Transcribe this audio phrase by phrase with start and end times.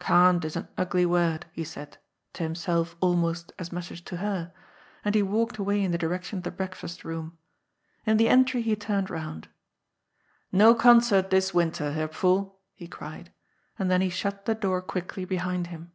[0.00, 1.98] ^^^ Can't' is an ugly word," he said,
[2.32, 4.50] to himself almost as much as to her,
[5.04, 7.36] and he walked away in the direction of the breakfast*room.
[8.06, 9.48] In the entry he turned round.
[10.54, 13.30] ^'ISTo concert this winter, Herr Pf uhl 1" he cried,
[13.78, 15.92] and then he shut the door quickly behind him.